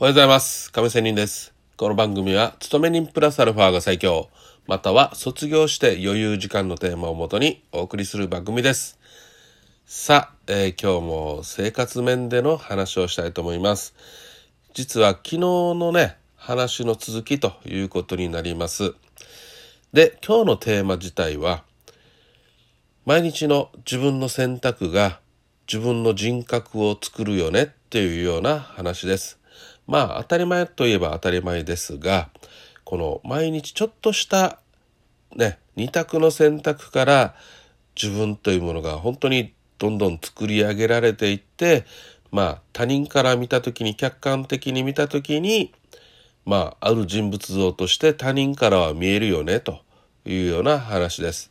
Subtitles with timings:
[0.00, 0.72] おはようございます。
[0.72, 1.52] 亀仙人です。
[1.76, 4.30] この番組は、勤め人プラスアルファが最強、
[4.66, 8.98] または卒業して余裕時間のテーマをもとにお送りする番組です。
[9.84, 13.94] さあ、えー今日も生活面での話をしたいと思います。
[14.72, 18.94] 実は昨日のね、話の続きということになります。
[19.92, 21.62] で、今日のテーマ自体は、
[23.04, 25.20] 毎日の自分の選択が
[25.70, 29.39] 自分の人格を作るよねっていうような話です。
[29.90, 32.30] まあ当たり前といえば当たり前ですが
[32.84, 34.60] この毎日ちょっとした
[35.34, 37.34] ね二択の選択から
[38.00, 41.84] 自分というものが本当にどんどん作り上げられていって
[42.30, 45.74] まあ他人から見た時に客観的に見た時に
[46.46, 49.80] まあある人物像として他人からは見えるよねと
[50.24, 51.50] いうような話です。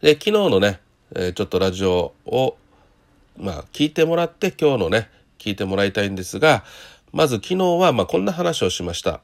[0.00, 0.80] で昨日のね、
[1.14, 2.56] えーちょっとラジオを
[3.36, 6.64] まあ聞いてもらって今日のね聞いてもらいたいんですが
[7.12, 9.20] まず昨日はまあこんな話をしました。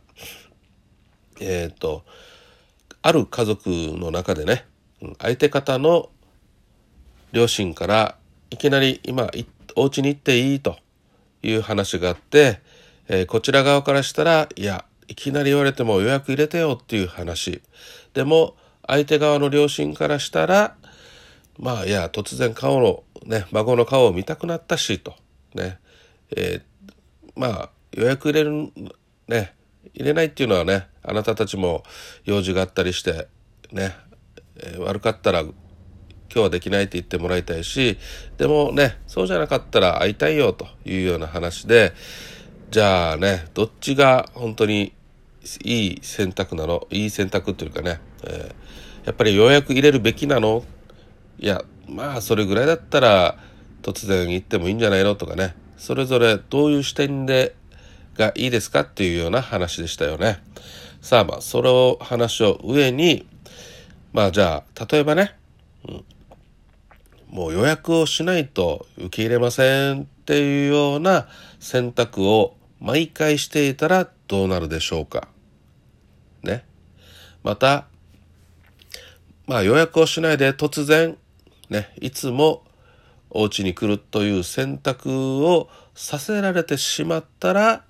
[1.41, 2.05] えっ、と
[3.03, 4.65] ある家族の中でね
[5.19, 6.09] 相手方の
[7.33, 8.17] 両親から
[8.51, 9.31] いきなり今
[9.77, 10.77] お家に行っていいと
[11.43, 12.61] いう話があって、
[13.09, 17.63] えーこちら側からしたらいやいきなり言われても予約入れてよっていう話
[18.15, 18.57] でも
[18.87, 20.77] 相手側の両親からしたら
[21.59, 25.15] まあいや突然顔のね孫の顔を見たくなったしと
[25.55, 25.79] ね
[26.35, 26.93] えー
[27.37, 28.71] まあ予約入れる
[29.27, 29.55] ね
[29.95, 31.83] 入れないっていうのはねあなたたちも
[32.25, 33.29] 用事があったりして
[33.73, 33.97] ね、
[34.57, 35.53] えー悪かったら今
[36.29, 37.99] 日はできないって言ってもらいたいし
[38.37, 41.95] でもねそうじゃなかったら会いたいよというような話で
[42.71, 44.93] じゃあねどっちが本当に
[45.63, 46.87] いい選択なの？
[46.91, 50.65] いい選択っていうかね、えーやっぱり予約入れるべきなの？
[51.39, 53.39] いやまあそれぐらいだったら
[53.83, 55.15] 突然行ってもいいんじゃないの？
[55.15, 57.55] とかねそれぞれどういう視点で
[58.17, 60.43] がいいですかっていうような話でしたよね。
[61.01, 63.27] さあまあそれを話を上に
[64.13, 65.37] まあじゃあ例えばね、
[65.89, 66.05] うん
[67.29, 71.29] もう予約をしないと受け入れませんっていうような
[71.61, 75.29] 選択を毎回していたらどうなるでしょうか。
[76.43, 76.65] ね。
[77.43, 77.89] また
[79.47, 81.19] まあ予約をしないで突然
[81.69, 82.63] ねいつも
[83.31, 87.85] お家に来るという選択をさせられてしまったら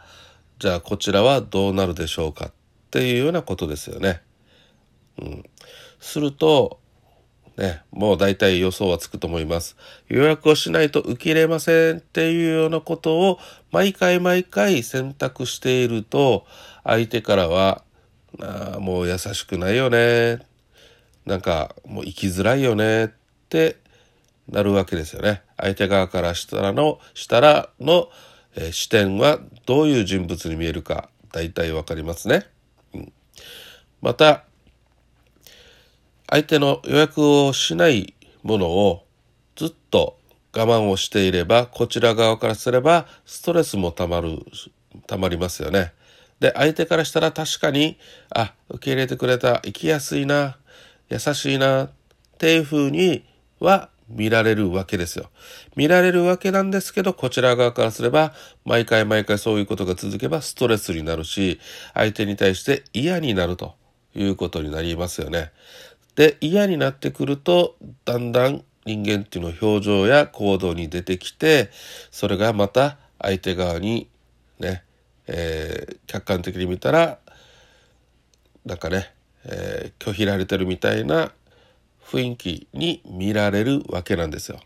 [0.59, 2.53] じゃあこちらはどうなるでしょうかっ
[2.91, 4.23] ていうようなことですよね。
[5.19, 5.45] うん、
[6.01, 6.81] すると
[7.59, 9.77] ねもう大体予想はつくと思います。
[10.09, 13.39] 予約をしないと受け入れませんっていうようなことを
[13.73, 16.47] 毎回毎回選択していると
[16.85, 17.83] 相手からは
[18.41, 20.39] あもう優しくないよね
[21.25, 23.09] なんかもう生きづらいよねっ
[23.49, 23.77] て
[24.49, 25.43] なるわけですよね。
[25.57, 28.09] 相手側からしたらのしたらの、
[28.55, 32.47] えー視点はどういう人物に見えるか大体わかりますね。
[32.95, 33.13] うん
[34.01, 34.45] また
[36.29, 39.07] 相手の予約をしないものを
[39.55, 40.19] ずっと
[40.55, 44.39] 我慢をしていればこちら側からすればストレスもたまる
[45.07, 45.93] たまりますよね。
[46.41, 47.99] で相手からしたら確かに
[48.31, 50.59] あ受け入れてくれた生きやすいな
[51.09, 51.91] 優しいなっ
[52.39, 53.25] ていうふうに
[53.61, 55.31] は見られるわけですよ。
[55.75, 58.33] 見られるわけなんですけどこちら側からすれば
[58.65, 61.61] 毎回毎回そういうことが続けばストレスになるし
[61.95, 63.75] 相手に対して嫌になると
[64.15, 65.51] いうことになりますよね。
[66.15, 71.71] で嫌になってくるとだんだん人間っていうの表情や行動に出てきて
[72.11, 74.09] それがまた相手側に
[74.59, 74.85] ね、
[75.27, 77.19] えー客観的に見たら
[78.65, 79.13] なんかね、
[79.45, 81.33] えー拒否られてるみたいな
[82.11, 84.61] 雰囲気に見られるわけなんですよ。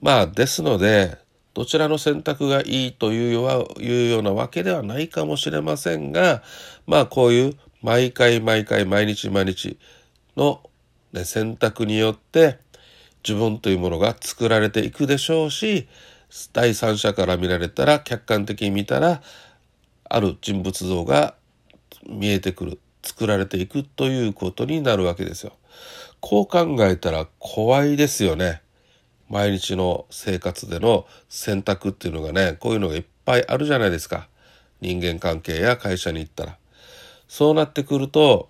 [0.00, 1.18] まあですので
[1.54, 6.42] どちらの選択がいいというよいうようなわけではないかもしれませんが
[6.86, 9.78] まあこういう毎回毎回毎日毎日
[10.36, 10.60] の、
[11.12, 12.58] ね、選択によって
[13.26, 15.88] 自分というものが作られていくでしょうし
[16.52, 19.22] 第三者から見られたら客観的に見たら
[20.08, 21.36] ある人物像が
[22.06, 25.52] 見えてくる作られていくということになるわけですよ。
[26.28, 28.60] こう考えたら怖いですよね。
[29.28, 34.26] 毎日の生活での選択っていうのがねこういうのがいっぱいあるじゃないですか
[34.80, 36.58] 人間関係や会社に行ったら。
[37.28, 38.48] そうなってくると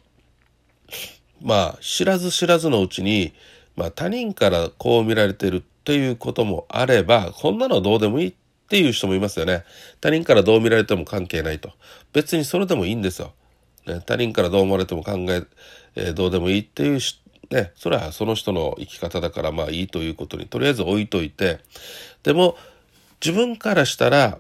[1.43, 3.35] まあ知らず知らずのうちに、
[3.77, 8.35] まあ、他人からこう見られてるっていうこともあればこんなのどうでもいいっ
[8.71, 9.65] ていう人もいますよね。
[10.01, 11.73] 他人からどう見られても関係ないと。
[12.15, 13.35] 別にそれでもいいんですよ。
[13.87, 15.43] ね、他人からどう思われても考え
[15.95, 17.21] えーどうでもいいっていうし
[17.51, 21.61] ね、それはその人の生き方だからまあいいということにとりあえず置いといて
[22.25, 22.57] でも
[23.25, 24.39] 自分からしたら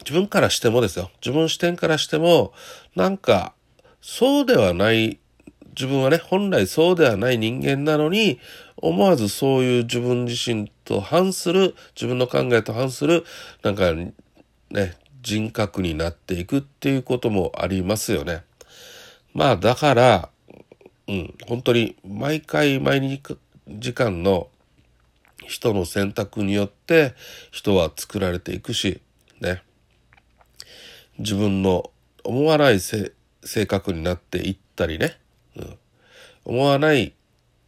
[0.00, 1.10] 自分からしてもですよ。
[1.24, 2.52] 自分視点からしても、
[2.94, 3.54] なんか、
[4.00, 5.18] そうではない、
[5.70, 8.40] 自分はね、本来そうではない人間なのに、
[8.76, 13.24] 思わずそういう自分自身と反する、自分の考えと反する、
[13.62, 14.14] なんかね、
[15.22, 18.44] 人格になっていくっていうこともありますよね。
[19.34, 20.28] まあだから、
[21.08, 23.36] うん、本当に毎回毎日
[23.68, 24.48] 時間の
[25.46, 27.14] 人の選択によって
[27.50, 29.00] 人は作られていくし、
[29.40, 29.62] ね。
[31.18, 31.90] 自分の
[32.24, 33.12] 思わない性
[33.66, 35.18] 格になっていったりね、
[35.56, 35.78] うん、
[36.44, 37.14] 思わない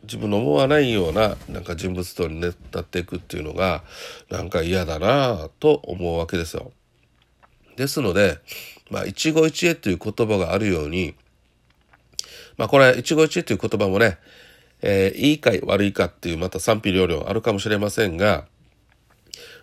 [0.03, 3.83] 自分の思わないようななんか人物像になっていくっていうのが
[4.31, 6.73] なんか嫌だなと思うわけですよ。
[7.77, 8.39] ですので、
[8.91, 11.15] まあ、一期一会という言葉があるように、
[12.59, 14.19] まあ、これ、一期一会という言葉もね、
[14.83, 18.45] えー、いいか悪いかっていうまた賛否両論あるかもしれませんが、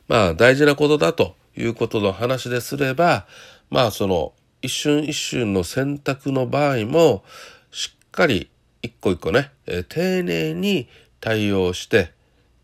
[0.07, 3.27] まあ、大事なことだということの話ですれば、
[3.69, 4.33] まあ、その、
[4.63, 7.23] 一瞬一瞬の選択の場合も、
[7.69, 8.49] しっかり
[8.81, 10.87] 一個一個ね、えー、丁寧に
[11.19, 12.11] 対応して、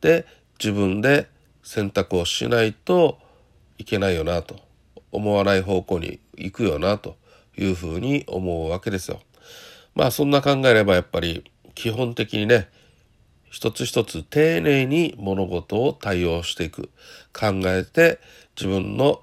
[0.02, 0.26] で、
[0.60, 1.28] 自分で
[1.62, 3.20] 選択をしないと
[3.78, 4.72] いけないよなと。
[5.12, 7.18] 思わない方向に行くよなと
[7.58, 9.20] いうふうに思うわけですよ。
[9.96, 12.70] まあそんな考えればやっぱり基本的にね
[13.50, 16.90] 一つ一つ丁寧に物事を対応していく
[17.34, 18.20] 考えて
[18.56, 19.22] 自分の、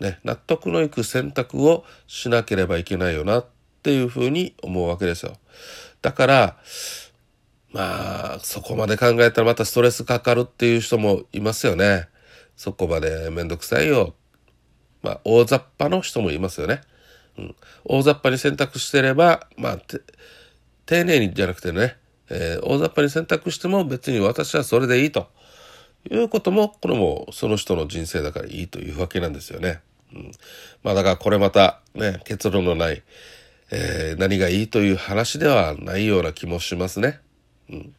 [0.00, 3.46] ね、納得のいく選択をしなければいけないよなっ
[3.82, 5.36] ていうふうに思うわけですよ。
[6.02, 6.56] だから
[7.72, 12.08] まあそこまで考えたらまたストレスかかるっていう人もいますよね。
[12.56, 14.14] そこまでめんどくさいよ
[15.02, 16.80] まあ、大雑把の人もいますよね。
[17.40, 19.78] うん、大雑把に選択してれば、まあ、
[20.86, 21.96] 丁寧にじゃなくてね、
[22.28, 25.28] えー、大雑把に選択しても別に私はそれでいいと。
[26.08, 29.80] いうことも、これもその人の人生だからいいというわけなんですよね。
[30.14, 30.32] うん、
[30.82, 33.02] まあだからこれまたね、結論のない、
[33.70, 37.20] えー、何がいいという話ではないような気もしますね。
[37.68, 37.94] うん、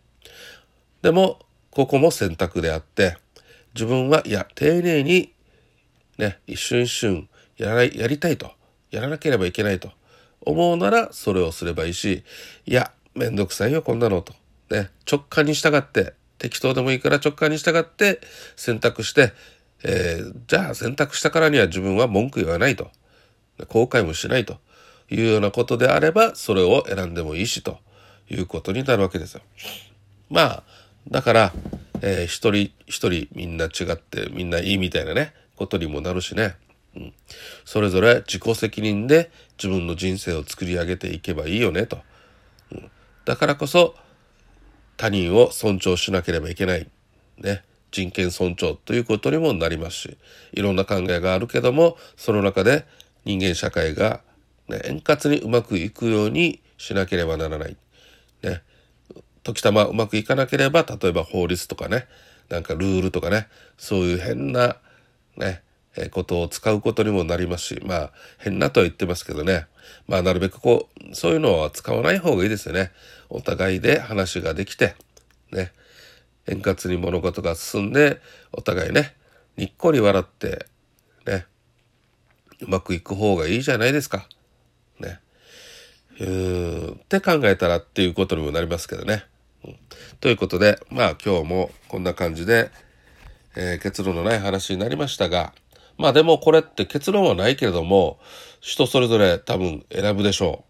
[1.03, 1.39] でも、
[1.69, 3.17] ここも選択であって、
[3.75, 5.31] 自分はいや、丁寧に
[6.17, 8.51] ね、一瞬一瞬やらやりたいと、
[8.91, 9.91] やらなければいけないと
[10.41, 12.23] 思うならそれをすればいいし、
[12.65, 14.33] いや、めんどくさいよ、こんなのと。
[14.69, 18.19] ね、直感に従って、適当でもいいから直感に従って
[18.55, 19.33] 選択して、
[19.83, 22.89] えー、じゃあ選択したからには自分は文句言わないと。
[23.67, 24.57] 後悔もしないと
[25.09, 27.77] いうようなことであれば、それを選んでもいいしと
[28.29, 29.41] いうことになるわけですよ。
[30.29, 30.63] まあ、
[31.09, 31.53] だから、
[32.01, 36.55] えー、一人一人みんな違ってみんないいみたいなね、ことにもなるしね。
[36.95, 37.13] うん、
[37.65, 41.99] それぞれ自己責任で自分の人生を作り上げていけばいいよねと。
[42.71, 42.91] うん、
[43.25, 43.95] だからこそ
[44.97, 46.89] 他人を尊重しなければいけない。
[47.37, 47.63] ね。
[47.91, 50.17] 人権尊重ということにもなりますし、
[50.53, 52.85] いろんな考えがあるけども、その中で
[53.25, 54.21] 人間社会が、
[54.69, 57.75] ね、円滑にうまくいくようにしなければならない。
[58.43, 58.61] ね。
[59.43, 62.07] 時たまうまくいかなければ、例えば法律とかね、
[62.49, 63.47] なんかルールとかね、
[63.77, 64.77] そういう変な
[65.35, 65.63] ね、
[65.97, 69.67] えことを使うことにもなりますし、まあ、変なとは言ってますけどね。
[70.07, 72.91] まあ、なるべくこう、そういうのは使わない方がいいですよね。
[73.29, 74.95] お互いで話ができて、
[75.51, 75.73] ね、
[76.47, 78.21] 円滑に物事が進んで、
[78.53, 79.15] お互いね、
[79.57, 80.65] にっこり笑って、
[81.25, 81.45] ね、
[82.61, 84.27] うまくいく方がいいじゃないですか。
[84.99, 85.19] ね。
[86.19, 89.25] うーん、って考えたらっていうことにもなりますけどね。
[89.65, 89.77] うん、
[90.19, 92.71] ということで、まあ今日もこんな感じで、
[93.55, 95.53] えー、結論のない話になりましたが、
[96.01, 98.19] まあでもこれって結論はないけれども、
[98.59, 100.65] 人それぞれ多分選ぶでしょ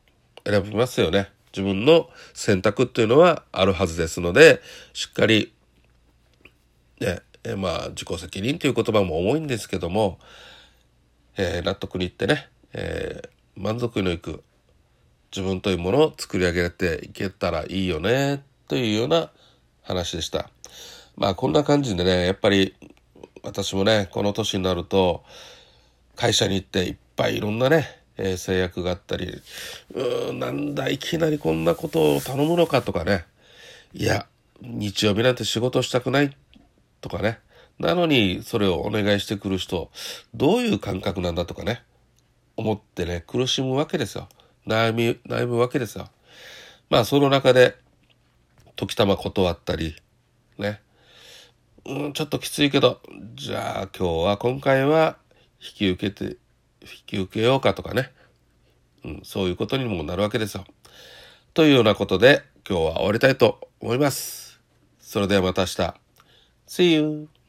[0.46, 0.52] う。
[0.52, 1.30] 選びますよね。
[1.54, 4.62] 自分の選択っていうのはあるはずですので、
[4.92, 5.54] しっかり、
[7.00, 10.20] ね、え、まあ自己責任という言葉も重いんですけども、
[11.38, 14.44] えー、納得にいってね、えー、満足のいく
[15.34, 19.32] 自分というものを作り上げていけたらいいよね、というような
[19.82, 20.50] 話でした。
[21.16, 22.76] まあこんな感じでね、やっぱり
[23.44, 25.24] 私もね、この年になると、
[26.16, 29.42] 会社に行っていっぱいいろんなね、えー、制約があったり、
[29.94, 33.26] うーん、なんだ、いきなりこんなことを頼むのかとかね、
[33.94, 34.28] いや、
[34.62, 36.36] 日曜日なんて仕事したくない。
[37.02, 37.40] とかね、
[37.80, 39.92] なのにそれをお願いしてくる人、
[40.34, 41.84] どういう感覚なんだとかね、
[42.56, 44.30] 思ってね、苦しむわけですよ。
[44.68, 46.10] 悩み、悩むわけですよ。
[46.90, 47.76] まあその中で、
[48.76, 49.96] 時たま断ったり、
[50.58, 50.80] ね、
[51.86, 53.02] うん、ちょっときついけど、
[53.36, 55.18] じゃあ今日は今回は
[55.60, 56.38] 引き受けて、
[56.82, 58.12] 引き受けようかとかね。
[59.04, 60.66] うん、そういうことにもなるわけですよ。
[61.54, 64.60] というようなことで今日は終わりたいと思います。
[65.00, 65.94] それではまた明日。
[66.68, 67.41] See you!